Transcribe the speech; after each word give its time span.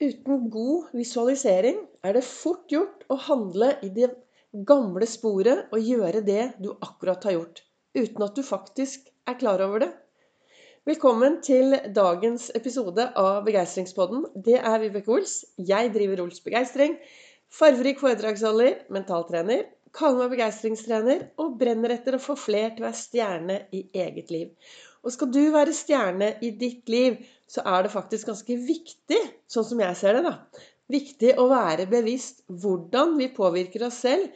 Uten 0.00 0.46
god 0.48 0.94
visualisering 0.96 1.82
er 2.08 2.14
det 2.16 2.22
fort 2.24 2.62
gjort 2.72 3.02
å 3.12 3.18
handle 3.20 3.66
i 3.84 3.90
det 3.92 4.06
gamle 4.64 5.04
sporet 5.04 5.66
og 5.76 5.82
gjøre 5.84 6.22
det 6.24 6.54
du 6.56 6.70
akkurat 6.72 7.26
har 7.28 7.34
gjort, 7.34 7.60
uten 7.92 8.24
at 8.24 8.38
du 8.38 8.40
faktisk 8.40 9.10
er 9.28 9.36
klar 9.42 9.60
over 9.60 9.84
det. 9.84 9.90
Velkommen 10.88 11.36
til 11.44 11.76
dagens 11.92 12.48
episode 12.56 13.10
av 13.12 13.42
Begeistringspodden. 13.44 14.24
Det 14.40 14.56
er 14.56 14.80
Vibeke 14.80 15.12
Ols. 15.18 15.42
Jeg 15.60 15.92
driver 15.92 16.24
Ols 16.24 16.40
Begeistring. 16.48 16.96
Farverik 17.52 18.00
foredragsholder, 18.00 18.86
mentaltrener. 18.88 19.66
Kaller 19.96 20.22
meg 20.22 20.36
begeistringstrener 20.36 21.24
og 21.42 21.56
brenner 21.60 21.96
etter 21.96 22.16
å 22.16 22.22
få 22.22 22.36
fler 22.38 22.74
til 22.74 22.84
å 22.84 22.88
være 22.88 23.00
stjerne 23.00 23.56
i 23.74 23.84
eget 24.04 24.30
liv. 24.30 24.50
Og 25.02 25.14
skal 25.14 25.30
du 25.32 25.42
være 25.54 25.74
stjerne 25.74 26.34
i 26.44 26.52
ditt 26.60 26.90
liv, 26.92 27.16
så 27.50 27.64
er 27.66 27.86
det 27.86 27.94
faktisk 27.94 28.28
ganske 28.30 28.58
viktig, 28.66 29.20
sånn 29.50 29.66
som 29.66 29.80
jeg 29.82 29.98
ser 29.98 30.18
det, 30.18 30.24
da, 30.28 30.64
viktig 30.92 31.34
å 31.40 31.48
være 31.50 31.88
bevisst 31.90 32.44
hvordan 32.62 33.16
vi 33.18 33.30
påvirker 33.34 33.86
oss 33.88 34.02
selv, 34.04 34.28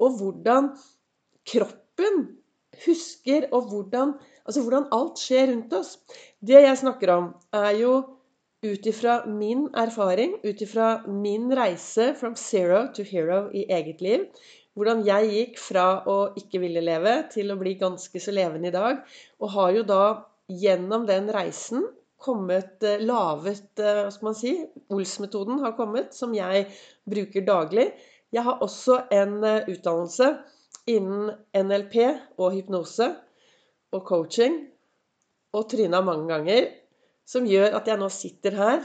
og 0.00 0.18
hvordan 0.20 0.70
kroppen 1.48 2.22
husker, 2.86 3.48
og 3.52 3.68
hvordan, 3.72 4.14
altså 4.46 4.64
hvordan 4.64 4.88
alt 4.96 5.20
skjer 5.20 5.50
rundt 5.50 5.74
oss. 5.76 5.96
Det 6.40 6.62
jeg 6.62 6.80
snakker 6.80 7.12
om, 7.16 7.30
er 7.52 7.72
jo 7.82 7.94
ut 8.62 8.86
ifra 8.86 9.18
min 9.26 9.66
erfaring, 9.74 10.36
ut 10.46 10.60
ifra 10.62 11.02
min 11.10 11.50
reise 11.58 12.12
from 12.18 12.36
zero 12.38 12.86
to 12.94 13.02
hero 13.02 13.48
i 13.50 13.66
eget 13.66 14.00
liv. 14.00 14.28
Hvordan 14.72 15.02
jeg 15.04 15.32
gikk 15.32 15.58
fra 15.60 15.86
å 16.08 16.18
ikke 16.38 16.62
ville 16.62 16.80
leve 16.84 17.18
til 17.32 17.52
å 17.52 17.58
bli 17.60 17.74
ganske 17.80 18.20
så 18.22 18.32
levende 18.32 18.70
i 18.70 18.74
dag. 18.74 19.02
Og 19.44 19.52
har 19.52 19.74
jo 19.76 19.82
da 19.88 20.04
gjennom 20.48 21.04
den 21.08 21.28
reisen 21.32 21.84
kommet 22.22 22.82
eh, 22.86 23.02
lavet 23.02 23.80
eh, 23.82 24.04
Hva 24.04 24.10
skal 24.14 24.28
man 24.30 24.38
si? 24.38 24.54
Ols-metoden 24.94 25.60
har 25.64 25.76
kommet, 25.78 26.14
som 26.16 26.34
jeg 26.36 26.68
bruker 27.08 27.44
daglig. 27.46 27.90
Jeg 28.32 28.46
har 28.46 28.62
også 28.64 29.02
en 29.12 29.40
eh, 29.44 29.68
utdannelse 29.72 30.30
innen 30.90 31.32
NLP 31.54 31.96
og 32.40 32.54
hypnose 32.56 33.10
og 33.92 34.04
coaching 34.08 34.56
og 35.52 35.68
tryna 35.70 36.00
mange 36.04 36.30
ganger, 36.30 36.70
som 37.28 37.46
gjør 37.46 37.76
at 37.76 37.90
jeg 37.90 38.00
nå 38.00 38.08
sitter 38.10 38.56
her 38.56 38.80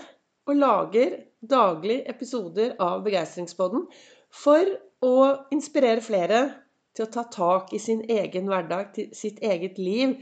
og 0.47 0.59
lager 0.59 1.15
daglig 1.41 2.01
episoder 2.11 2.75
av 2.83 3.01
Begeistringspodden 3.05 3.87
for 4.33 4.67
å 5.05 5.15
inspirere 5.53 6.01
flere 6.01 6.41
til 6.95 7.05
å 7.05 7.11
ta 7.13 7.23
tak 7.29 7.73
i 7.73 7.79
sin 7.81 8.03
egen 8.09 8.49
hverdag, 8.49 8.93
til 8.95 9.09
sitt 9.13 9.39
eget 9.45 9.77
liv, 9.77 10.17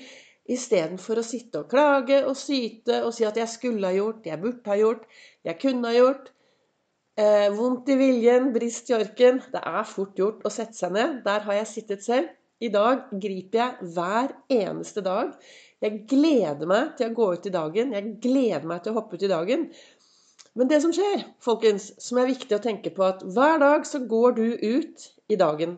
istedenfor 0.45 1.21
å 1.21 1.25
sitte 1.25 1.63
og 1.63 1.69
klage 1.71 2.21
og 2.27 2.35
syte 2.37 3.01
og 3.05 3.13
si 3.15 3.25
at 3.25 3.37
'jeg 3.37 3.49
skulle 3.49 3.87
ha 3.87 3.93
gjort', 3.93 4.25
'jeg 4.25 4.41
burde 4.41 4.69
ha 4.69 4.75
gjort', 4.75 5.05
'jeg 5.43 5.59
kunne 5.59 5.87
ha 5.87 5.93
gjort'. 5.93 6.31
Eh, 7.17 7.49
vondt 7.55 7.87
i 7.89 7.95
viljen, 7.95 8.51
brist 8.51 8.89
i 8.89 8.93
orken. 8.93 9.41
Det 9.51 9.61
er 9.63 9.83
fort 9.87 10.17
gjort 10.19 10.41
å 10.43 10.51
sette 10.51 10.75
seg 10.75 10.91
ned. 10.91 11.23
Der 11.23 11.39
har 11.39 11.53
jeg 11.53 11.67
sittet 11.67 12.03
selv. 12.03 12.27
I 12.59 12.67
dag 12.67 13.07
griper 13.11 13.59
jeg 13.59 13.93
hver 13.95 14.33
eneste 14.51 15.01
dag. 15.01 15.31
Jeg 15.81 16.05
gleder 16.07 16.67
meg 16.67 16.97
til 16.97 17.11
å 17.11 17.15
gå 17.15 17.33
ut 17.33 17.47
i 17.47 17.53
dagen. 17.53 17.93
Jeg 17.93 18.17
gleder 18.23 18.67
meg 18.67 18.83
til 18.83 18.91
å 18.91 18.99
hoppe 18.99 19.15
ut 19.15 19.23
i 19.23 19.31
dagen. 19.31 19.71
Men 20.55 20.69
det 20.71 20.79
som 20.83 20.93
skjer, 20.95 21.25
folkens, 21.43 21.89
som 21.99 22.21
er 22.21 22.29
viktig 22.29 22.55
å 22.55 22.63
tenke 22.63 22.91
på, 22.95 23.03
at 23.03 23.23
hver 23.35 23.59
dag 23.59 23.87
så 23.87 23.99
går 24.07 24.37
du 24.37 24.45
ut 24.55 25.07
i 25.27 25.35
dagen. 25.39 25.75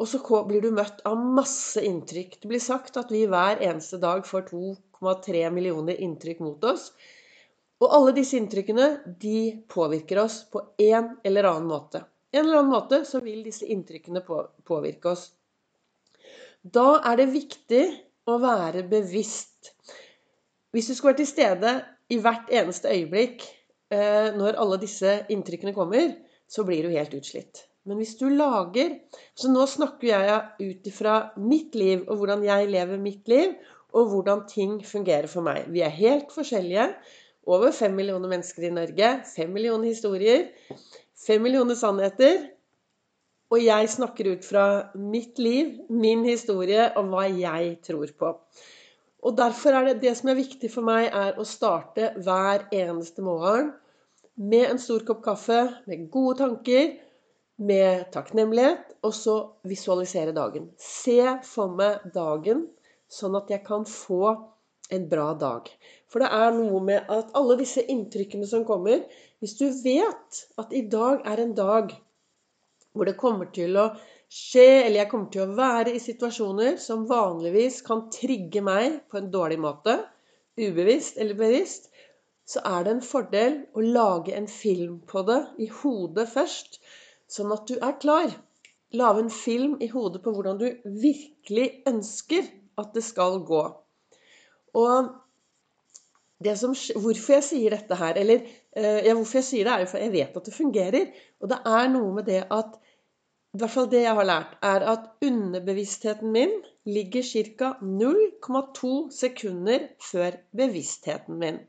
Og 0.00 0.08
så 0.08 0.20
blir 0.48 0.64
du 0.64 0.70
møtt 0.72 1.02
av 1.08 1.20
masse 1.20 1.82
inntrykk. 1.84 2.38
Det 2.40 2.48
blir 2.48 2.62
sagt 2.62 2.96
at 2.96 3.12
vi 3.12 3.26
hver 3.28 3.60
eneste 3.60 4.00
dag 4.00 4.24
får 4.26 4.48
2,3 4.48 5.44
millioner 5.52 6.00
inntrykk 6.00 6.40
mot 6.40 6.64
oss. 6.72 6.88
Og 7.82 7.92
alle 7.92 8.16
disse 8.16 8.38
inntrykkene 8.38 8.88
de 9.20 9.60
påvirker 9.68 10.22
oss 10.24 10.40
på 10.48 10.64
en 10.80 11.16
eller 11.26 11.50
annen 11.50 11.68
måte. 11.68 12.04
En 12.32 12.46
eller 12.46 12.62
annen 12.62 12.72
måte 12.72 13.02
så 13.04 13.20
vil 13.20 13.42
disse 13.44 13.68
inntrykkene 13.68 14.24
påvirke 14.24 15.12
oss. 15.12 15.28
Da 16.62 17.02
er 17.10 17.18
det 17.20 17.32
viktig 17.34 17.84
å 18.30 18.38
være 18.40 18.86
bevisst. 18.88 19.74
Hvis 20.72 20.88
du 20.88 20.94
skal 20.94 21.10
være 21.10 21.20
til 21.20 21.28
stede 21.28 21.80
i 22.08 22.22
hvert 22.22 22.48
eneste 22.54 22.88
øyeblikk 22.88 23.44
når 23.92 24.56
alle 24.62 24.78
disse 24.80 25.18
inntrykkene 25.32 25.74
kommer, 25.76 26.14
så 26.48 26.64
blir 26.64 26.86
du 26.86 26.94
helt 26.94 27.12
utslitt. 27.16 27.66
Men 27.88 27.98
hvis 27.98 28.14
du 28.20 28.28
lager 28.30 28.98
Så 29.34 29.50
nå 29.50 29.64
snakker 29.66 30.06
jeg 30.12 30.70
ut 30.72 30.86
ifra 30.86 31.16
mitt 31.40 31.74
liv, 31.74 32.04
og 32.06 32.20
hvordan 32.20 32.44
jeg 32.46 32.70
lever 32.70 33.00
mitt 33.00 33.28
liv, 33.30 33.56
og 33.92 34.08
hvordan 34.08 34.46
ting 34.48 34.78
fungerer 34.86 35.28
for 35.28 35.44
meg. 35.44 35.66
Vi 35.68 35.82
er 35.84 35.92
helt 35.92 36.32
forskjellige. 36.32 36.86
Over 37.44 37.74
fem 37.74 37.92
millioner 37.96 38.30
mennesker 38.30 38.68
i 38.68 38.72
Norge. 38.72 39.08
Fem 39.28 39.50
millioner 39.52 39.90
historier. 39.90 40.46
Fem 41.26 41.42
millioner 41.42 41.76
sannheter. 41.76 42.46
Og 43.52 43.60
jeg 43.60 43.90
snakker 43.92 44.30
ut 44.32 44.46
fra 44.46 44.64
mitt 44.96 45.38
liv, 45.42 45.74
min 45.90 46.24
historie 46.24 46.86
og 46.96 47.10
hva 47.12 47.26
jeg 47.28 47.74
tror 47.84 48.14
på. 48.16 48.32
Og 49.22 49.36
derfor 49.36 49.76
er 49.76 49.90
det 49.90 50.00
det 50.06 50.14
som 50.18 50.32
er 50.32 50.40
viktig 50.40 50.70
for 50.72 50.86
meg, 50.86 51.10
er 51.12 51.36
å 51.36 51.44
starte 51.46 52.14
hver 52.24 52.64
eneste 52.72 53.22
morgen 53.26 53.74
med 54.34 54.70
en 54.70 54.80
stor 54.80 55.04
kopp 55.06 55.24
kaffe, 55.24 55.58
med 55.86 56.08
gode 56.10 56.38
tanker, 56.40 56.94
med 57.62 58.06
takknemlighet, 58.14 58.94
og 59.04 59.14
så 59.14 59.36
visualisere 59.68 60.34
dagen. 60.36 60.70
Se 60.80 61.18
for 61.46 61.74
meg 61.78 62.06
dagen, 62.14 62.66
sånn 63.12 63.36
at 63.38 63.50
jeg 63.52 63.64
kan 63.66 63.84
få 63.88 64.32
en 64.92 65.04
bra 65.08 65.32
dag. 65.38 65.68
For 66.10 66.22
det 66.22 66.30
er 66.36 66.56
noe 66.56 66.80
med 66.84 67.12
at 67.12 67.32
alle 67.38 67.56
disse 67.60 67.84
inntrykkene 67.88 68.48
som 68.48 68.66
kommer 68.68 69.04
Hvis 69.40 69.56
du 69.58 69.64
vet 69.82 70.42
at 70.60 70.74
i 70.76 70.84
dag 70.86 71.24
er 71.26 71.40
en 71.42 71.54
dag 71.56 71.94
hvor 72.92 73.08
det 73.08 73.16
kommer 73.18 73.48
til 73.54 73.74
å 73.80 73.88
skje, 74.32 74.84
eller 74.84 75.02
jeg 75.02 75.10
kommer 75.10 75.30
til 75.32 75.44
å 75.44 75.56
være 75.56 75.94
i 75.96 76.02
situasjoner 76.02 76.76
som 76.80 77.08
vanligvis 77.08 77.80
kan 77.86 78.04
trigge 78.12 78.62
meg 78.64 79.00
på 79.10 79.18
en 79.18 79.30
dårlig 79.32 79.58
måte, 79.64 79.96
ubevisst 80.60 81.18
eller 81.20 81.38
bevisst, 81.38 81.88
så 82.52 82.60
er 82.68 82.84
det 82.84 82.92
en 82.96 83.04
fordel 83.06 83.58
å 83.72 83.84
lage 83.84 84.34
en 84.36 84.48
film 84.50 84.98
på 85.08 85.24
det 85.28 85.40
i 85.64 85.68
hodet 85.82 86.26
først, 86.32 86.80
sånn 87.32 87.52
at 87.54 87.64
du 87.70 87.78
er 87.78 87.96
klar. 88.02 88.34
Lage 88.92 89.24
en 89.24 89.32
film 89.32 89.78
i 89.80 89.88
hodet 89.92 90.20
på 90.24 90.34
hvordan 90.36 90.60
du 90.60 90.68
virkelig 90.84 91.68
ønsker 91.88 92.50
at 92.82 92.92
det 92.96 93.04
skal 93.06 93.40
gå. 93.48 93.62
Og 94.76 95.10
som, 96.58 96.74
hvorfor 96.74 97.38
jeg 97.38 97.46
sier 97.46 97.74
dette 97.76 97.96
her, 97.96 98.18
eller 98.18 98.42
eh, 98.42 99.00
ja, 99.06 99.14
hvorfor 99.14 99.38
jeg 99.40 99.48
sier 99.48 99.68
det, 99.68 99.74
er 99.74 99.84
jo 99.84 99.90
for 99.92 100.02
jeg 100.02 100.14
vet 100.16 100.38
at 100.38 100.48
det 100.48 100.54
fungerer. 100.56 101.10
Og 101.40 101.52
det 101.52 101.60
er 101.72 101.92
noe 101.92 102.16
med 102.18 102.28
det 102.28 102.42
at 102.50 102.78
i 103.52 103.60
hvert 103.60 103.72
fall 103.74 103.88
det 103.92 104.00
jeg 104.00 104.16
har 104.16 104.24
lært, 104.24 104.52
er 104.64 104.84
at 104.88 105.10
underbevisstheten 105.24 106.30
min 106.32 106.54
ligger 106.88 107.26
ca. 107.60 107.74
0,2 107.84 108.92
sekunder 109.12 109.90
før 110.00 110.38
bevisstheten 110.56 111.36
min. 111.40 111.60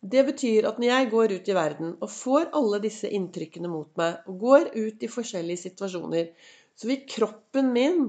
Det 0.00 0.22
betyr 0.24 0.64
at 0.64 0.78
når 0.80 0.88
jeg 0.88 1.08
går 1.12 1.32
ut 1.36 1.48
i 1.50 1.54
verden 1.56 1.90
og 2.00 2.08
får 2.08 2.46
alle 2.56 2.78
disse 2.80 3.08
inntrykkene 3.12 3.68
mot 3.68 3.90
meg, 4.00 4.22
og 4.30 4.38
går 4.40 4.70
ut 4.72 5.02
i 5.04 5.10
forskjellige 5.12 5.66
situasjoner, 5.66 6.30
så 6.72 6.88
vil 6.88 7.02
kroppen 7.04 7.68
min, 7.74 8.06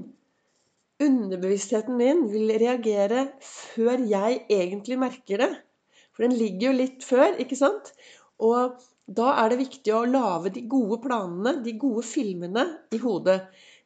underbevisstheten 1.02 1.98
min, 1.98 2.24
vil 2.32 2.54
reagere 2.62 3.26
før 3.44 4.06
jeg 4.08 4.40
egentlig 4.48 4.96
merker 5.02 5.44
det. 5.44 5.50
For 6.16 6.24
den 6.24 6.36
ligger 6.38 6.70
jo 6.70 6.78
litt 6.78 7.04
før, 7.04 7.36
ikke 7.42 7.58
sant? 7.60 7.92
Og 8.40 8.78
da 9.12 9.34
er 9.42 9.52
det 9.52 9.60
viktig 9.60 9.92
å 9.92 10.06
lage 10.08 10.54
de 10.54 10.64
gode 10.72 11.00
planene, 11.04 11.58
de 11.64 11.76
gode 11.76 12.06
filmene, 12.08 12.64
i 12.96 13.02
hodet. 13.02 13.42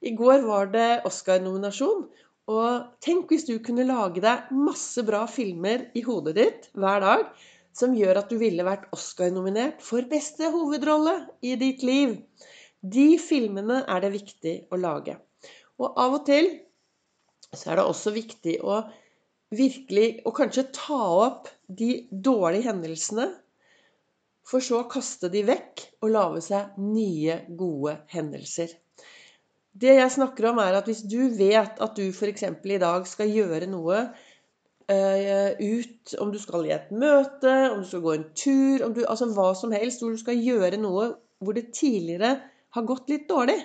I 0.06 0.14
går 0.14 0.46
var 0.46 0.70
det 0.70 0.88
Oscar-nominasjon. 1.08 2.06
Og 2.54 2.86
tenk 3.02 3.32
hvis 3.32 3.48
du 3.48 3.56
kunne 3.58 3.88
lage 3.88 4.22
deg 4.22 4.54
masse 4.54 5.02
bra 5.02 5.24
filmer 5.26 5.88
i 5.98 6.04
hodet 6.06 6.36
ditt 6.38 6.68
hver 6.78 7.02
dag 7.02 7.26
som 7.76 7.94
gjør 7.96 8.22
at 8.22 8.30
du 8.32 8.38
ville 8.40 8.64
vært 8.64 8.88
Oscar-nominert 8.96 9.82
for 9.84 10.06
beste 10.08 10.48
hovedrolle 10.52 11.18
i 11.44 11.56
ditt 11.60 11.84
liv. 11.84 12.16
De 12.80 13.16
filmene 13.20 13.82
er 13.84 14.04
det 14.04 14.14
viktig 14.14 14.54
å 14.72 14.78
lage. 14.80 15.18
Og 15.76 15.98
av 16.00 16.16
og 16.16 16.24
til 16.28 16.48
så 17.52 17.72
er 17.72 17.80
det 17.80 17.88
også 17.88 18.14
viktig 18.16 18.60
å 18.64 18.84
virkelig 19.56 20.24
Og 20.26 20.34
kanskje 20.34 20.64
ta 20.74 21.02
opp 21.22 21.46
de 21.70 22.08
dårlige 22.10 22.66
hendelsene 22.66 23.28
for 24.46 24.62
så 24.62 24.80
å 24.80 24.88
kaste 24.90 25.30
de 25.30 25.44
vekk 25.46 25.84
og 26.02 26.10
lage 26.10 26.42
seg 26.48 26.74
nye, 26.82 27.36
gode 27.58 27.94
hendelser. 28.10 28.74
Det 29.76 29.94
jeg 29.98 30.12
snakker 30.16 30.50
om, 30.50 30.60
er 30.62 30.78
at 30.78 30.90
hvis 30.90 31.04
du 31.06 31.28
vet 31.36 31.78
at 31.82 31.98
du 31.98 32.08
f.eks. 32.08 32.42
i 32.42 32.78
dag 32.82 33.06
skal 33.06 33.30
gjøre 33.30 33.70
noe 33.70 34.02
ut 34.86 36.12
Om 36.22 36.28
du 36.30 36.36
skal 36.38 36.68
i 36.68 36.74
et 36.74 36.92
møte, 36.94 37.54
om 37.72 37.80
du 37.82 37.86
skal 37.88 38.02
gå 38.04 38.12
en 38.14 38.26
tur, 38.38 38.84
du, 38.94 39.00
altså 39.02 39.26
hva 39.34 39.48
som 39.58 39.72
helst, 39.74 39.98
hvor 40.02 40.14
du 40.14 40.20
skal 40.20 40.38
gjøre 40.38 40.78
noe 40.78 41.08
hvor 41.42 41.56
det 41.56 41.72
tidligere 41.74 42.36
har 42.76 42.84
gått 42.86 43.10
litt 43.10 43.26
dårlig, 43.28 43.56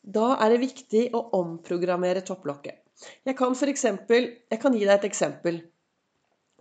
da 0.00 0.36
er 0.40 0.54
det 0.54 0.60
viktig 0.62 1.02
å 1.16 1.24
omprogrammere 1.40 2.22
topplokket. 2.24 2.78
Jeg 3.26 3.36
kan, 3.36 3.56
for 3.58 3.72
eksempel, 3.72 4.30
jeg 4.46 4.62
kan 4.62 4.76
gi 4.76 4.86
deg 4.86 4.94
et 4.94 5.08
eksempel. 5.10 5.58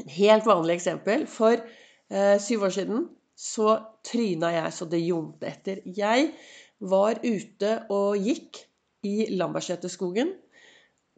Et 0.02 0.12
helt 0.18 0.50
vanlig 0.50 0.80
eksempel. 0.80 1.28
For 1.30 1.62
Eh, 2.10 2.40
syv 2.42 2.64
år 2.66 2.74
siden 2.74 3.04
så 3.38 3.76
tryna 4.04 4.50
jeg 4.56 4.74
så 4.74 4.86
det 4.90 5.02
ljomte 5.04 5.46
etter. 5.46 5.82
Jeg 5.86 6.32
var 6.82 7.22
ute 7.22 7.74
og 7.94 8.18
gikk 8.18 8.64
i 9.06 9.30
Lambertseterskogen. 9.38 10.34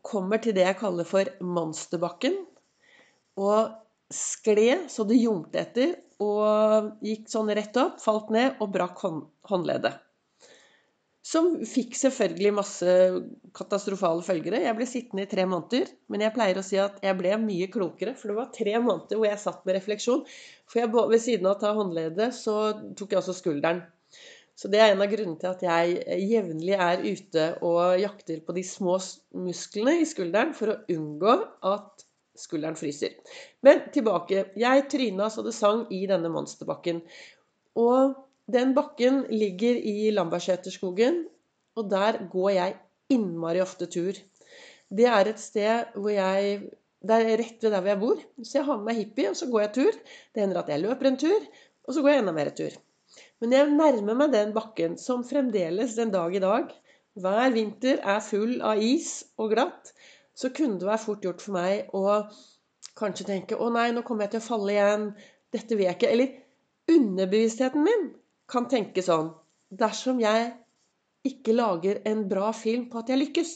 Kommer 0.05 0.41
til 0.41 0.55
det 0.57 0.65
jeg 0.65 0.79
kaller 0.79 1.07
for 1.07 1.29
Monsterbakken. 1.45 2.39
Og 3.41 3.73
skled 4.11 4.89
så 4.91 5.05
det 5.07 5.19
ljomte 5.21 5.61
etter. 5.61 5.97
Og 6.21 6.95
gikk 7.05 7.29
sånn 7.31 7.49
rett 7.57 7.77
opp, 7.81 8.01
falt 8.03 8.29
ned 8.33 8.61
og 8.61 8.73
brakk 8.73 8.99
håndleddet. 9.49 9.95
Som 11.25 11.51
fikk 11.69 11.93
selvfølgelig 11.97 12.51
masse 12.57 12.93
katastrofale 13.55 14.25
følgere. 14.25 14.63
Jeg 14.65 14.77
ble 14.77 14.87
sittende 14.89 15.25
i 15.27 15.29
tre 15.29 15.45
måneder. 15.49 15.89
Men 16.09 16.25
jeg 16.25 16.33
pleier 16.35 16.57
å 16.57 16.65
si 16.65 16.79
at 16.81 16.97
jeg 17.05 17.17
ble 17.19 17.35
mye 17.41 17.69
klokere, 17.73 18.15
for 18.17 18.31
det 18.31 18.37
var 18.39 18.53
tre 18.55 18.73
måneder 18.81 19.21
hvor 19.21 19.29
jeg 19.29 19.41
satt 19.43 19.65
med 19.65 19.77
refleksjon. 19.77 20.23
For 20.69 20.81
jeg, 20.81 20.91
ved 20.93 21.21
siden 21.21 21.49
av 21.49 21.55
å 21.55 21.61
ta 21.61 21.73
håndleddet, 21.77 22.33
så 22.37 22.55
tok 22.97 23.13
jeg 23.13 23.21
også 23.21 23.37
skulderen. 23.37 23.83
Så 24.61 24.69
det 24.69 24.77
er 24.77 24.91
en 24.91 25.01
av 25.01 25.09
grunnene 25.09 25.39
til 25.41 25.49
at 25.49 25.63
jeg 25.65 26.19
jevnlig 26.29 26.75
er 26.77 26.99
ute 27.01 27.45
og 27.65 27.97
jakter 27.97 28.43
på 28.45 28.53
de 28.53 28.61
små 28.67 28.99
musklene 29.41 29.95
i 30.03 30.05
skulderen 30.05 30.51
for 30.53 30.69
å 30.69 30.79
unngå 30.93 31.33
at 31.65 32.03
skulderen 32.37 32.77
fryser. 32.77 33.15
Men 33.65 33.87
tilbake. 33.93 34.51
Jeg 34.61 34.83
tryna 34.91 35.31
så 35.33 35.41
det 35.45 35.55
sang 35.57 35.87
i 35.89 36.03
denne 36.09 36.29
monsterbakken. 36.29 37.01
Og 37.81 38.13
den 38.53 38.75
bakken 38.77 39.23
ligger 39.33 39.81
i 39.81 40.11
Lambertseterskogen, 40.13 41.23
og 41.79 41.89
der 41.89 42.21
går 42.29 42.53
jeg 42.59 42.77
innmari 43.17 43.63
ofte 43.65 43.89
tur. 43.89 44.13
Det 44.93 45.09
er 45.09 45.31
et 45.31 45.41
sted 45.41 45.97
hvor 45.97 46.13
jeg 46.13 46.69
Det 47.01 47.15
er 47.17 47.39
rett 47.39 47.63
ved 47.63 47.71
der 47.73 47.81
hvor 47.81 47.89
jeg 47.89 47.97
bor. 47.97 48.19
Så 48.45 48.59
jeg 48.59 48.65
har 48.67 48.77
med 48.77 48.91
meg 48.91 48.97
hippie, 48.99 49.31
og 49.31 49.37
så 49.39 49.47
går 49.49 49.61
jeg 49.63 49.73
tur. 49.73 49.95
Det 50.35 50.43
hender 50.43 50.59
at 50.61 50.67
jeg 50.69 50.83
løper 50.83 51.07
en 51.09 51.15
tur, 51.17 51.47
og 51.87 51.95
så 51.95 52.03
går 52.05 52.11
jeg 52.11 52.21
enda 52.21 52.33
mer 52.37 52.51
tur. 52.53 52.75
Men 53.41 53.55
jeg 53.55 53.73
nærmer 53.73 54.17
meg 54.19 54.33
den 54.35 54.51
bakken 54.53 54.97
som 55.01 55.23
fremdeles 55.25 55.95
den 55.97 56.11
dag 56.13 56.35
i 56.37 56.41
dag, 56.43 56.69
hver 57.17 57.53
vinter 57.55 57.99
er 58.13 58.21
full 58.23 58.59
av 58.63 58.79
is 58.85 59.23
og 59.41 59.55
glatt, 59.55 59.91
så 60.37 60.51
kunne 60.55 60.77
det 60.79 60.87
være 60.87 61.03
fort 61.03 61.25
gjort 61.25 61.41
for 61.43 61.57
meg 61.57 61.89
å 61.97 62.03
kanskje 62.97 63.27
tenke 63.27 63.57
Å 63.57 63.69
nei, 63.73 63.89
nå 63.91 64.03
kommer 64.07 64.25
jeg 64.25 64.35
til 64.35 64.43
å 64.43 64.45
falle 64.45 64.75
igjen. 64.75 65.07
Dette 65.51 65.75
vil 65.75 65.87
jeg 65.87 65.97
ikke. 65.97 66.11
Eller 66.13 66.95
underbevisstheten 66.95 67.83
min 67.83 68.07
kan 68.51 68.67
tenke 68.71 69.03
sånn 69.05 69.33
Dersom 69.81 70.19
jeg 70.23 70.49
ikke 71.27 71.55
lager 71.55 72.01
en 72.07 72.25
bra 72.31 72.49
film 72.55 72.87
på 72.91 73.01
at 73.01 73.11
jeg 73.11 73.21
lykkes 73.21 73.53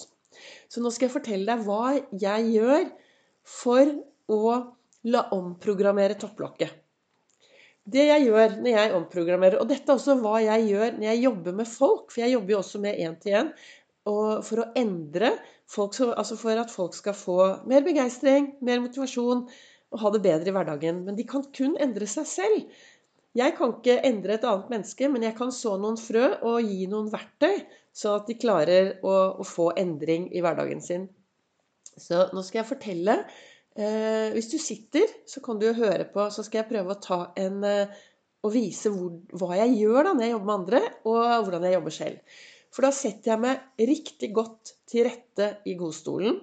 Så 0.72 0.84
nå 0.84 0.92
skal 0.94 1.08
jeg 1.08 1.16
fortelle 1.16 1.48
deg 1.48 1.66
hva 1.66 1.96
jeg 2.26 2.52
gjør 2.56 2.90
for 3.46 3.92
å 4.32 4.42
la 5.06 5.22
omprogrammere 5.36 6.18
topplokket. 6.18 6.72
Det 7.86 8.08
jeg 8.08 8.26
gjør 8.26 8.56
når 8.64 8.72
jeg 8.72 8.94
omprogrammerer 8.98 9.62
Og 9.62 9.68
dette 9.70 9.92
er 9.92 10.00
også 10.00 10.16
hva 10.18 10.40
jeg 10.42 10.70
gjør 10.72 10.96
når 10.98 11.08
jeg 11.12 11.24
jobber 11.28 11.58
med 11.60 11.70
folk, 11.70 12.08
for 12.10 12.24
jeg 12.24 12.34
jobber 12.34 12.56
jo 12.56 12.62
også 12.64 12.82
med 12.82 13.02
én-til-én. 13.06 13.52
For 14.06 14.62
å 14.62 14.68
endre 14.78 15.32
folk, 15.70 15.98
altså 16.08 16.38
for 16.38 16.62
at 16.62 16.74
folk 16.74 16.98
skal 16.98 17.18
få 17.18 17.38
mer 17.70 17.86
begeistring, 17.86 18.54
mer 18.66 18.82
motivasjon 18.84 19.46
og 19.94 20.02
ha 20.02 20.12
det 20.14 20.22
bedre 20.26 20.52
i 20.52 20.56
hverdagen. 20.56 21.04
Men 21.06 21.18
de 21.18 21.26
kan 21.30 21.46
kun 21.56 21.78
endre 21.82 22.10
seg 22.10 22.28
selv. 22.30 22.84
Jeg 23.36 23.56
kan 23.58 23.74
ikke 23.76 23.98
endre 24.08 24.38
et 24.38 24.46
annet 24.48 24.70
menneske, 24.72 25.10
men 25.12 25.26
jeg 25.26 25.36
kan 25.38 25.52
så 25.52 25.76
noen 25.80 25.98
frø 26.00 26.28
og 26.48 26.64
gi 26.64 26.86
noen 26.92 27.10
verktøy, 27.12 27.66
sånn 27.96 28.22
at 28.22 28.30
de 28.30 28.38
klarer 28.40 28.94
å, 29.04 29.16
å 29.42 29.46
få 29.48 29.74
endring 29.80 30.30
i 30.32 30.44
hverdagen 30.44 30.82
sin. 30.84 31.10
Så 31.96 32.28
nå 32.36 32.44
skal 32.44 32.62
jeg 32.62 32.70
fortelle. 32.70 33.18
Eh, 33.76 34.32
hvis 34.36 34.52
du 34.54 34.58
sitter, 34.62 35.10
så 35.28 35.42
kan 35.44 35.60
du 35.60 35.68
jo 35.68 35.78
høre 35.78 36.08
på. 36.12 36.28
Så 36.32 36.46
skal 36.48 36.64
jeg 36.64 36.72
prøve 36.72 36.96
å 36.96 37.02
ta 37.04 37.22
en 37.40 37.64
eh, 37.68 38.04
og 38.46 38.54
vise 38.54 38.92
hvor, 38.94 39.16
hva 39.34 39.56
jeg 39.58 39.80
gjør 39.80 40.06
da 40.06 40.12
når 40.14 40.28
jeg 40.28 40.34
jobber 40.36 40.50
med 40.50 40.60
andre, 40.60 40.82
og 41.10 41.48
hvordan 41.48 41.66
jeg 41.66 41.76
jobber 41.80 41.96
selv. 41.96 42.38
For 42.76 42.86
da 42.86 42.92
setter 42.94 43.32
jeg 43.32 43.42
meg 43.42 43.88
riktig 43.90 44.30
godt 44.36 44.76
til 44.90 45.08
rette 45.08 45.50
i 45.66 45.76
godstolen. 45.80 46.38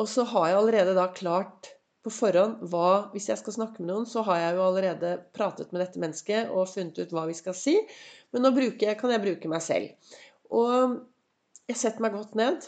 Og 0.00 0.08
så 0.08 0.24
har 0.30 0.50
jeg 0.50 0.58
allerede 0.60 0.96
da 0.96 1.08
klart 1.12 1.72
på 2.00 2.12
forhånd 2.14 2.62
hva 2.72 3.10
Hvis 3.12 3.26
jeg 3.28 3.40
skal 3.40 3.52
snakke 3.58 3.82
med 3.82 3.90
noen, 3.90 4.06
så 4.08 4.22
har 4.24 4.38
jeg 4.40 4.56
jo 4.56 4.64
allerede 4.64 5.10
pratet 5.36 5.72
med 5.72 5.82
dette 5.82 6.00
mennesket 6.00 6.52
og 6.54 6.70
funnet 6.70 7.00
ut 7.02 7.12
hva 7.12 7.26
vi 7.28 7.36
skal 7.36 7.56
si. 7.56 7.76
Men 8.32 8.46
nå 8.46 8.54
jeg, 8.56 8.96
kan 9.00 9.12
jeg 9.12 9.24
bruke 9.24 9.50
meg 9.52 9.64
selv. 9.64 10.14
Og 10.48 11.00
jeg 11.68 11.76
setter 11.76 12.04
meg 12.04 12.14
godt 12.16 12.38
ned. 12.38 12.64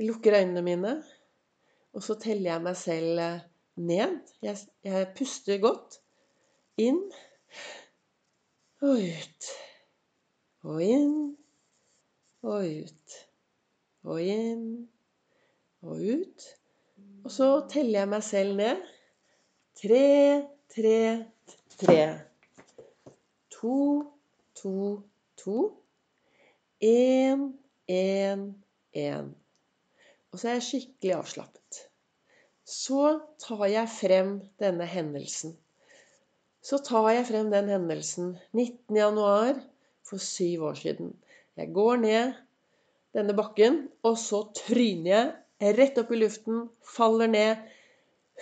Lukker 0.00 0.38
øynene 0.38 0.64
mine. 0.64 0.94
Og 1.92 2.02
så 2.04 2.16
teller 2.20 2.52
jeg 2.52 2.64
meg 2.64 2.76
selv 2.80 3.20
eh, 3.20 3.42
ned. 3.76 4.16
Jeg, 4.42 4.56
jeg 4.84 5.10
puster 5.16 5.60
godt. 5.60 5.98
Inn 6.80 7.02
og 8.82 8.96
ut. 8.96 9.50
Og 10.62 10.80
inn 10.84 11.14
og 12.42 12.64
ut. 12.64 13.18
Og 14.08 14.22
inn 14.24 14.64
og 15.82 16.00
ut. 16.00 16.48
Og 17.22 17.30
så 17.30 17.50
teller 17.70 18.00
jeg 18.00 18.10
meg 18.10 18.24
selv 18.26 18.56
ned. 18.58 18.82
Tre, 19.82 20.08
tre, 20.74 20.98
tre. 21.76 22.00
To, 23.54 23.76
to, 24.58 24.74
to. 25.38 25.58
Én, 26.82 27.46
én, 27.86 28.48
én. 28.96 29.30
Og 30.32 30.40
så 30.40 30.48
er 30.48 30.56
jeg 30.56 30.66
skikkelig 30.68 31.14
avslappet. 31.18 31.82
Så 32.64 33.18
tar 33.42 33.66
jeg 33.68 33.90
frem 33.90 34.32
denne 34.62 34.86
hendelsen. 34.88 35.56
Så 36.62 36.78
tar 36.86 37.10
jeg 37.12 37.26
frem 37.28 37.50
den 37.52 37.68
hendelsen 37.68 38.36
19. 38.54 38.96
januar 38.96 39.58
for 40.08 40.22
syv 40.22 40.68
år 40.70 40.78
siden. 40.78 41.12
Jeg 41.58 41.72
går 41.76 42.00
ned 42.04 42.32
denne 43.12 43.36
bakken, 43.36 43.88
og 44.02 44.16
så 44.18 44.44
tryner 44.56 45.10
jeg 45.12 45.76
rett 45.76 45.98
opp 46.00 46.12
i 46.14 46.20
luften, 46.22 46.62
faller 46.94 47.28
ned, 47.28 47.66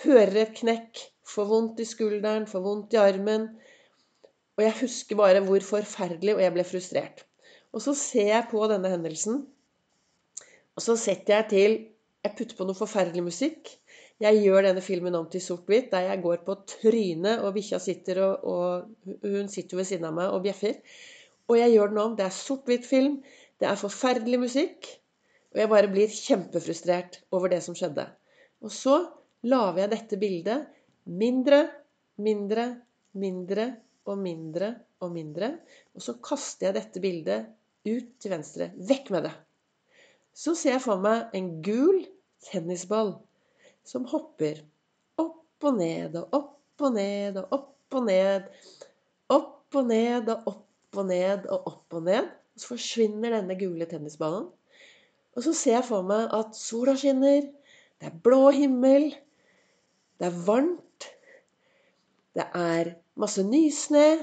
hører 0.05 0.37
et 0.45 0.53
knekk, 0.61 1.01
får 1.27 1.49
vondt 1.49 1.81
i 1.83 1.87
skulderen, 1.89 2.47
får 2.47 2.63
vondt 2.65 2.95
i 2.95 3.01
armen. 3.01 3.49
Og 4.57 4.63
jeg 4.63 4.77
husker 4.79 5.19
bare 5.19 5.43
hvor 5.43 5.65
forferdelig, 5.65 6.37
og 6.37 6.45
jeg 6.45 6.55
ble 6.55 6.65
frustrert. 6.67 7.25
Og 7.75 7.83
så 7.83 7.93
ser 7.97 8.31
jeg 8.31 8.47
på 8.51 8.63
denne 8.71 8.93
hendelsen, 8.93 9.43
og 10.75 10.83
så 10.85 10.97
setter 10.99 11.39
jeg 11.39 11.49
til 11.51 11.77
Jeg 12.21 12.35
putter 12.37 12.57
på 12.57 12.65
noe 12.67 12.77
forferdelig 12.77 13.23
musikk. 13.25 13.71
Jeg 14.21 14.43
gjør 14.43 14.67
denne 14.67 14.83
filmen 14.85 15.15
om 15.17 15.25
til 15.33 15.41
sort-hvitt, 15.41 15.87
der 15.89 16.11
jeg 16.11 16.21
går 16.21 16.43
på 16.45 16.55
trynet, 16.69 17.41
og 17.41 17.55
bikkja 17.55 17.79
sitter 17.81 18.19
og, 18.21 18.43
og 18.45 19.15
Hun 19.25 19.49
sitter 19.49 19.79
ved 19.79 19.89
siden 19.89 20.05
av 20.05 20.13
meg 20.19 20.29
og 20.29 20.43
bjeffer. 20.45 20.77
Og 21.49 21.57
jeg 21.57 21.73
gjør 21.73 21.89
den 21.89 22.01
om. 22.03 22.13
Det 22.19 22.27
er 22.27 22.35
sort-hvitt 22.35 22.85
film. 22.85 23.17
Det 23.57 23.67
er 23.69 23.81
forferdelig 23.81 24.43
musikk. 24.43 24.91
Og 25.51 25.63
jeg 25.63 25.71
bare 25.73 25.89
blir 25.91 26.13
kjempefrustrert 26.13 27.19
over 27.33 27.51
det 27.51 27.63
som 27.65 27.75
skjedde. 27.75 28.05
Og 28.61 28.71
så 28.71 28.99
lager 29.49 29.81
jeg 29.83 29.93
dette 29.95 30.21
bildet 30.21 30.69
mindre, 31.09 31.65
mindre, 32.21 32.67
mindre 33.17 33.71
og 34.05 34.21
mindre 34.21 34.75
og 35.01 35.15
mindre. 35.17 35.55
Og 35.97 36.05
så 36.05 36.19
kaster 36.23 36.69
jeg 36.69 36.77
dette 36.77 37.03
bildet 37.03 37.49
ut 37.89 38.13
til 38.21 38.37
venstre. 38.37 38.69
Vekk 38.77 39.09
med 39.17 39.27
det. 39.27 39.33
Så 40.33 40.55
ser 40.55 40.77
jeg 40.77 40.83
for 40.85 41.01
meg 41.03 41.33
en 41.37 41.49
gul 41.65 42.03
tennisball 42.47 43.15
som 43.87 44.07
hopper 44.09 44.61
opp 45.21 45.67
og 45.67 45.77
ned 45.77 46.15
og 46.19 46.37
opp 46.37 46.85
og 46.87 46.95
ned 46.95 47.39
og 47.41 47.55
opp 47.57 47.97
og 47.99 48.07
ned. 48.07 48.47
Opp 49.31 49.77
og 49.77 49.89
ned 49.89 50.31
og 50.31 50.47
opp 50.53 50.99
og 51.01 51.07
ned 51.09 51.47
og 51.51 51.67
opp 51.73 51.97
og 51.97 52.07
ned. 52.07 52.29
Og 52.55 52.63
så 52.63 52.73
forsvinner 52.73 53.35
denne 53.35 53.57
gule 53.59 53.87
tennisballen. 53.89 54.49
Og 55.35 55.45
så 55.45 55.53
ser 55.55 55.77
jeg 55.77 55.87
for 55.87 56.03
meg 56.03 56.31
at 56.35 56.55
sola 56.57 56.95
skinner, 56.99 57.45
det 58.01 58.09
er 58.09 58.17
blå 58.25 58.49
himmel, 58.51 59.11
det 60.19 60.27
er 60.27 60.39
varmt, 60.47 61.07
det 62.35 62.47
er 62.57 62.95
masse 63.19 63.43
nysnø, 63.45 64.17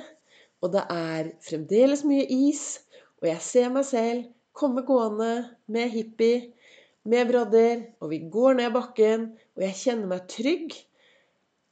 og 0.61 0.75
det 0.75 0.83
er 0.93 1.31
fremdeles 1.47 2.05
mye 2.05 2.27
is. 2.29 2.83
Og 3.23 3.31
jeg 3.31 3.41
ser 3.45 3.73
meg 3.73 3.87
selv 3.89 4.27
komme 4.59 4.85
gående 4.87 5.33
med 5.71 5.93
hippie, 5.95 6.49
med 7.09 7.31
brodder, 7.31 7.87
og 8.03 8.11
vi 8.13 8.19
går 8.29 8.59
ned 8.59 8.75
bakken, 8.75 9.31
og 9.57 9.65
jeg 9.65 9.81
kjenner 9.85 10.11
meg 10.11 10.27
trygg. 10.31 10.75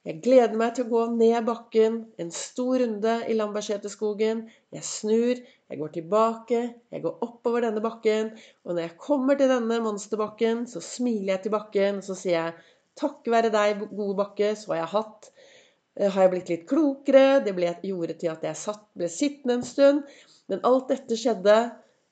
Jeg 0.07 0.21
gleder 0.23 0.55
meg 0.55 0.77
til 0.77 0.87
å 0.87 0.91
gå 0.93 1.01
ned 1.17 1.49
bakken, 1.49 1.97
en 2.23 2.29
stor 2.31 2.79
runde 2.79 3.17
i 3.27 3.35
Lambertseterskogen. 3.35 4.45
Jeg 4.77 4.87
snur, 4.87 5.41
jeg 5.43 5.81
går 5.81 5.93
tilbake, 5.97 6.61
jeg 6.95 7.03
går 7.03 7.25
oppover 7.27 7.67
denne 7.67 7.83
bakken. 7.83 8.31
Og 8.63 8.77
når 8.77 8.85
jeg 8.85 8.97
kommer 9.03 9.39
til 9.39 9.51
denne 9.51 9.81
monsterbakken, 9.83 10.63
så 10.71 10.83
smiler 10.85 11.35
jeg 11.35 11.47
til 11.47 11.57
bakken, 11.57 11.99
og 11.99 12.07
så 12.07 12.19
sier 12.21 12.37
jeg 12.39 12.55
takk 13.03 13.27
være 13.35 13.51
deg, 13.53 13.83
gode 13.91 14.15
bakke, 14.23 14.53
så 14.55 14.73
har 14.73 14.85
jeg 14.85 14.93
hatt 14.95 15.29
eh, 15.33 16.07
har 16.07 16.23
jeg 16.23 16.33
blitt 16.37 16.55
litt 16.55 16.69
klokere. 16.71 17.27
Det 17.43 17.57
ble, 17.59 17.75
gjorde 17.91 18.17
til 18.23 18.31
at 18.33 18.47
jeg 18.47 18.63
satt, 18.63 18.87
ble 18.95 19.11
sittende 19.11 19.59
en 19.59 19.67
stund. 19.67 20.07
Men 20.47 20.63
alt 20.71 20.95
dette 20.95 21.19
skjedde, 21.19 21.59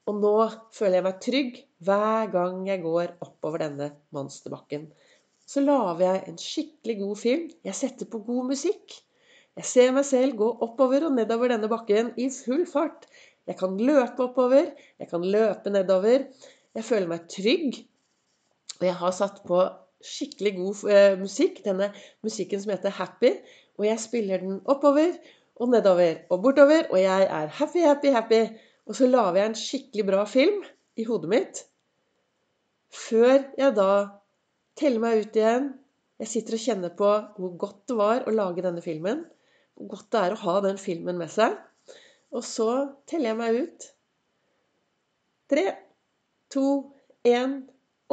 og 0.04 0.20
nå 0.20 0.34
føler 0.76 0.98
jeg 0.98 1.06
meg 1.06 1.20
trygg 1.24 1.58
hver 1.84 2.30
gang 2.32 2.64
jeg 2.68 2.82
går 2.84 3.14
oppover 3.24 3.64
denne 3.64 3.90
monsterbakken. 4.14 4.88
Så 5.48 5.60
lager 5.64 6.02
jeg 6.04 6.22
en 6.28 6.40
skikkelig 6.40 6.96
god 7.00 7.20
film. 7.20 7.46
Jeg 7.64 7.76
setter 7.76 8.08
på 8.08 8.20
god 8.24 8.50
musikk. 8.52 8.96
Jeg 9.54 9.68
ser 9.68 9.94
meg 9.94 10.06
selv 10.08 10.36
gå 10.40 10.48
oppover 10.66 11.06
og 11.06 11.14
nedover 11.16 11.52
denne 11.52 11.70
bakken 11.70 12.12
i 12.20 12.28
full 12.32 12.64
fart. 12.68 13.06
Jeg 13.48 13.58
kan 13.60 13.76
løpe 13.76 14.24
oppover, 14.24 14.70
jeg 15.00 15.08
kan 15.10 15.24
løpe 15.24 15.72
nedover. 15.72 16.24
Jeg 16.74 16.84
føler 16.84 17.10
meg 17.10 17.28
trygg. 17.30 17.80
Og 18.80 18.86
jeg 18.88 18.96
har 19.00 19.14
satt 19.14 19.42
på 19.46 19.60
skikkelig 20.04 20.54
god 20.58 20.84
eh, 20.92 21.16
musikk, 21.20 21.60
denne 21.64 21.92
musikken 22.24 22.60
som 22.60 22.74
heter 22.74 22.92
Happy. 22.96 23.34
Og 23.78 23.88
jeg 23.88 24.00
spiller 24.02 24.42
den 24.42 24.60
oppover 24.64 25.16
og 25.60 25.70
nedover 25.70 26.24
og 26.34 26.42
bortover, 26.42 26.88
og 26.90 26.98
jeg 26.98 27.26
er 27.30 27.52
happy, 27.60 27.84
happy, 27.84 28.10
happy. 28.14 28.42
Og 28.84 28.98
så 28.98 29.08
lager 29.08 29.40
jeg 29.40 29.50
en 29.50 29.58
skikkelig 29.58 30.06
bra 30.10 30.24
film 30.28 30.60
i 31.00 31.06
hodet 31.08 31.30
mitt. 31.32 31.62
Før 32.94 33.46
jeg 33.58 33.74
da 33.76 33.90
teller 34.78 35.02
meg 35.02 35.24
ut 35.24 35.38
igjen. 35.38 35.70
Jeg 36.20 36.30
sitter 36.30 36.56
og 36.56 36.62
kjenner 36.62 36.92
på 36.98 37.10
hvor 37.38 37.54
godt 37.58 37.80
det 37.90 37.96
var 37.98 38.26
å 38.28 38.34
lage 38.34 38.64
denne 38.64 38.84
filmen. 38.84 39.24
Hvor 39.74 39.96
godt 39.96 40.10
det 40.14 40.20
er 40.20 40.34
å 40.34 40.42
ha 40.44 40.56
den 40.66 40.78
filmen 40.78 41.18
med 41.18 41.32
seg. 41.32 41.56
Og 42.34 42.44
så 42.46 42.68
teller 43.10 43.32
jeg 43.32 43.40
meg 43.40 43.60
ut. 43.64 43.88
Tre, 45.50 45.66
to, 46.52 46.66
én. 47.26 47.62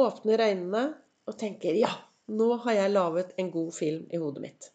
Åpner 0.00 0.40
øynene 0.40 0.82
og 1.28 1.34
tenker 1.38 1.76
ja, 1.76 1.90
nå 2.32 2.46
har 2.64 2.78
jeg 2.78 2.94
laget 2.94 3.34
en 3.38 3.50
god 3.52 3.74
film 3.76 4.06
i 4.08 4.18
hodet 4.18 4.40
mitt. 4.42 4.70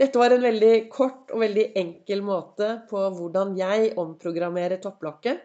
Dette 0.00 0.16
var 0.16 0.32
en 0.32 0.44
veldig 0.46 0.88
kort 0.88 1.28
og 1.34 1.42
veldig 1.42 1.66
enkel 1.76 2.22
måte 2.24 2.70
på 2.88 3.02
hvordan 3.18 3.52
jeg 3.58 3.90
omprogrammerer 4.00 4.80
topplokket. 4.80 5.42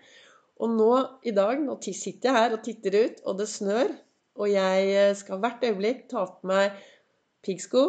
Og 0.64 0.72
nå 0.72 0.92
i 1.28 1.34
dag, 1.36 1.60
nå 1.60 1.76
sitter 1.84 2.30
jeg 2.30 2.38
her 2.38 2.56
og 2.56 2.64
titter 2.64 2.96
ut, 2.96 3.20
og 3.28 3.42
det 3.42 3.50
snør, 3.52 3.92
og 4.40 4.48
jeg 4.48 4.88
eh, 4.96 5.12
skal 5.20 5.42
hvert 5.44 5.64
øyeblikk 5.68 6.06
ta 6.12 6.24
på 6.30 6.48
meg 6.48 6.80
piggsko, 7.44 7.84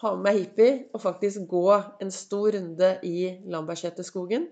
ha 0.00 0.14
med 0.16 0.24
meg 0.24 0.40
hippie 0.40 0.72
og 0.96 1.04
faktisk 1.04 1.44
gå 1.52 1.68
en 2.02 2.10
stor 2.12 2.56
runde 2.56 2.90
i 3.04 3.18
Lambertseterskogen. 3.52 4.48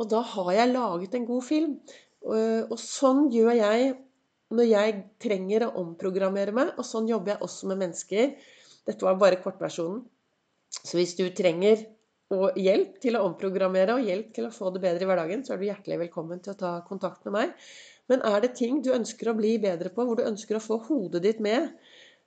Og 0.00 0.08
da 0.08 0.24
har 0.32 0.52
jeg 0.56 0.72
laget 0.72 1.14
en 1.14 1.28
god 1.28 1.44
film. 1.44 1.78
Og 2.24 2.76
sånn 2.80 3.28
gjør 3.34 3.54
jeg 3.58 3.94
når 4.54 4.66
jeg 4.72 5.00
trenger 5.22 5.66
å 5.66 5.74
omprogrammere 5.84 6.54
meg, 6.56 6.72
og 6.80 6.86
sånn 6.86 7.08
jobber 7.10 7.34
jeg 7.34 7.44
også 7.44 7.68
med 7.70 7.84
mennesker. 7.84 8.30
Dette 8.88 9.04
var 9.04 9.20
bare 9.20 9.40
kortversjonen. 9.42 10.06
Så 10.72 10.98
hvis 10.98 11.14
du 11.18 11.26
trenger 11.36 11.86
hjelp 12.60 12.98
til 13.00 13.16
å 13.16 13.24
omprogrammere 13.24 13.96
og 13.96 14.04
hjelp 14.04 14.34
til 14.36 14.48
å 14.48 14.52
få 14.52 14.72
det 14.74 14.82
bedre 14.84 15.06
i 15.06 15.08
hverdagen, 15.08 15.44
så 15.44 15.54
er 15.54 15.60
du 15.60 15.68
hjertelig 15.68 16.02
velkommen 16.04 16.42
til 16.44 16.52
å 16.52 16.60
ta 16.60 16.72
kontakt 16.88 17.24
med 17.28 17.36
meg. 17.38 17.70
Men 18.08 18.24
er 18.24 18.42
det 18.44 18.54
ting 18.56 18.82
du 18.84 18.92
ønsker 18.92 19.30
å 19.30 19.36
bli 19.36 19.56
bedre 19.62 19.92
på, 19.92 20.04
hvor 20.04 20.18
du 20.18 20.26
ønsker 20.28 20.58
å 20.58 20.64
få 20.64 20.80
hodet 20.88 21.24
ditt 21.24 21.40
med, 21.44 21.72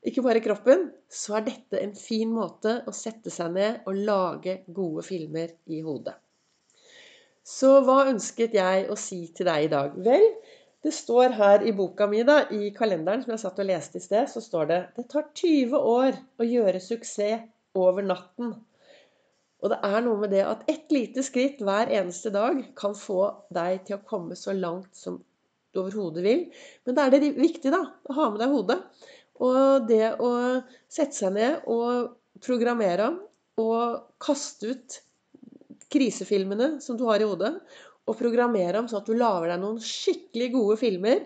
ikke 0.01 0.23
bare 0.25 0.41
kroppen, 0.41 0.87
så 1.05 1.37
er 1.37 1.45
dette 1.45 1.77
en 1.77 1.93
fin 1.93 2.29
måte 2.33 2.79
å 2.89 2.93
sette 2.95 3.29
seg 3.33 3.53
ned 3.53 3.83
og 3.89 3.99
lage 4.07 4.61
gode 4.73 5.05
filmer 5.05 5.53
i 5.69 5.83
hodet. 5.85 6.15
Så 7.45 7.79
hva 7.85 8.07
ønsket 8.09 8.55
jeg 8.57 8.87
å 8.89 8.97
si 8.97 9.27
til 9.37 9.49
deg 9.49 9.67
i 9.67 9.69
dag? 9.69 9.93
Vel, 10.01 10.25
det 10.81 10.93
står 10.97 11.37
her 11.37 11.65
i 11.69 11.73
boka 11.77 12.07
mi, 12.09 12.23
da, 12.25 12.43
i 12.49 12.71
kalenderen 12.73 13.21
som 13.21 13.33
jeg 13.35 13.43
satt 13.43 13.61
og 13.61 13.69
leste 13.69 14.01
i 14.01 14.05
sted, 14.05 14.29
så 14.29 14.41
står 14.41 14.69
det 14.71 14.81
det 14.97 15.05
tar 15.13 15.29
20 15.37 15.89
år 15.93 16.17
å 16.41 16.49
gjøre 16.49 16.81
suksess 16.81 17.45
over 17.77 18.05
natten. 18.05 18.53
Og 19.61 19.69
det 19.69 19.77
er 19.85 19.99
noe 20.03 20.19
med 20.23 20.31
det 20.33 20.41
at 20.45 20.63
ett 20.71 20.93
lite 20.93 21.23
skritt 21.25 21.61
hver 21.61 21.91
eneste 21.93 22.31
dag 22.33 22.63
kan 22.77 22.95
få 22.97 23.27
deg 23.53 23.85
til 23.87 23.99
å 23.99 24.05
komme 24.07 24.37
så 24.37 24.55
langt 24.57 24.97
som 24.97 25.19
du 25.71 25.83
overhodet 25.83 26.23
vil. 26.25 26.47
Men 26.87 26.97
da 26.97 27.05
er 27.05 27.13
det 27.13 27.35
viktig 27.37 27.71
da, 27.73 27.83
å 28.09 28.17
ha 28.17 28.29
med 28.31 28.41
deg 28.41 28.55
hodet. 28.55 28.79
Og 29.41 29.87
det 29.89 30.15
å 30.21 30.31
sette 30.91 31.17
seg 31.17 31.35
ned 31.37 31.69
og 31.69 32.17
programmere 32.41 33.13
og 33.61 34.17
kaste 34.21 34.73
ut 34.73 34.99
krisefilmene 35.91 36.77
som 36.81 36.97
du 36.97 37.05
har 37.09 37.21
i 37.21 37.27
hodet, 37.27 37.53
og 38.09 38.17
programmere 38.17 38.79
dem 38.79 38.87
sånn 38.89 39.03
at 39.03 39.09
du 39.09 39.17
lager 39.17 39.51
deg 39.51 39.61
noen 39.61 39.81
skikkelig 39.85 40.47
gode 40.55 40.77
filmer 40.81 41.25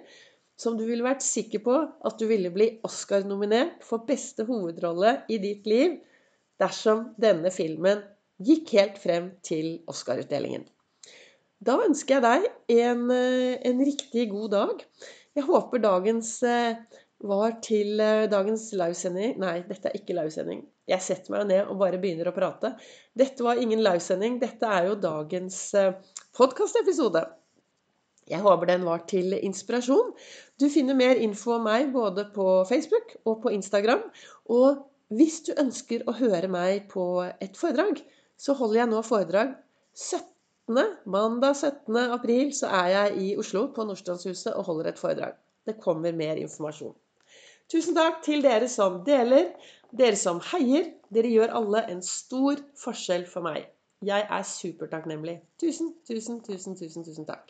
som 0.59 0.75
du 0.79 0.83
ville 0.87 1.05
vært 1.05 1.23
sikker 1.23 1.61
på 1.63 1.75
at 1.77 2.19
du 2.19 2.25
ville 2.29 2.51
bli 2.53 2.67
Oscar-nominert 2.87 3.83
for 3.85 4.03
beste 4.07 4.45
hovedrolle 4.47 5.21
i 5.31 5.39
ditt 5.43 5.67
liv 5.69 5.95
dersom 6.61 7.09
denne 7.21 7.51
filmen 7.53 8.03
gikk 8.43 8.73
helt 8.75 8.99
frem 8.99 9.29
til 9.45 9.79
Oscar-utdelingen. 9.91 10.65
Da 11.65 11.77
ønsker 11.85 12.17
jeg 12.17 12.25
deg 12.25 12.81
en, 12.83 13.05
eh, 13.11 13.55
en, 13.69 13.81
riktig 13.87 14.29
god 14.31 14.51
dag. 14.51 14.83
Jeg 15.35 15.47
håper 15.47 15.81
dagens 15.83 16.31
eh, 16.43 16.81
var 17.25 17.55
til 17.63 17.99
eh, 18.03 18.27
dagens 18.29 18.67
livesending 18.75 19.39
Nei, 19.41 19.61
dette 19.67 19.89
er 19.89 19.95
ikke 19.97 20.17
livesending. 20.17 20.65
Jeg 20.85 21.01
setter 21.01 21.33
meg 21.33 21.47
ned 21.49 21.71
og 21.71 21.79
bare 21.79 21.99
begynner 22.01 22.29
å 22.29 22.35
prate. 22.35 22.75
Dette 23.17 23.43
var 23.43 23.61
ingen 23.61 23.81
livesending. 23.81 24.37
Dette 24.43 24.67
er 24.69 24.91
jo 24.91 24.99
dagens 25.01 25.57
podkastepisode. 26.37 27.23
Jeg 28.29 28.41
håper 28.41 28.69
den 28.69 28.85
var 28.85 29.03
til 29.09 29.33
inspirasjon. 29.37 30.11
Du 30.61 30.67
finner 30.73 30.97
mer 30.97 31.17
info 31.21 31.55
om 31.57 31.65
meg 31.65 31.91
både 31.93 32.27
på 32.35 32.45
Facebook 32.69 33.15
og 33.25 33.41
på 33.43 33.53
Instagram. 33.53 34.03
Og 34.53 34.83
hvis 35.13 35.41
du 35.45 35.51
ønsker 35.61 36.05
å 36.09 36.15
høre 36.17 36.47
meg 36.49 36.87
på 36.89 37.05
et 37.41 37.57
foredrag, 37.59 37.99
så 38.37 38.55
holder 38.57 38.79
jeg 38.81 38.91
nå 38.91 39.01
foredrag 39.05 39.55
17. 39.93 40.79
Mandag 41.05 41.55
17. 41.59 41.97
april 42.15 42.49
så 42.57 42.71
er 42.73 42.87
jeg 42.93 43.17
i 43.21 43.27
Oslo 43.37 43.67
på 43.75 43.85
Nordstrandshuset 43.85 44.55
og 44.55 44.65
holder 44.71 44.91
et 44.91 45.01
foredrag. 45.01 45.35
Det 45.65 45.77
kommer 45.81 46.15
mer 46.15 46.41
informasjon. 46.41 46.95
Tusen 47.71 47.97
takk 47.97 48.21
til 48.25 48.43
dere 48.45 48.67
som 48.69 48.99
deler, 49.05 49.51
dere 49.93 50.17
som 50.17 50.41
heier. 50.51 50.91
Dere 51.13 51.31
gjør 51.33 51.53
alle 51.59 51.81
en 51.93 52.01
stor 52.05 52.61
forskjell 52.77 53.25
for 53.29 53.45
meg. 53.45 53.65
Jeg 54.05 54.25
er 54.29 54.45
supertakknemlig. 54.45 55.39
Tusen, 55.61 55.95
tusen, 56.07 56.41
tusen, 56.45 56.77
tusen, 56.77 57.05
tusen 57.05 57.25
takk. 57.25 57.41